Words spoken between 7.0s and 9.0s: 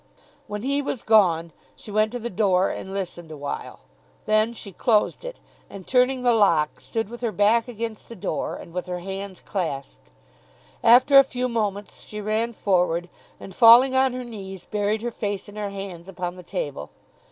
with her back against the door and with her